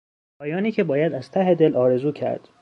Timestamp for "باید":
0.83-1.13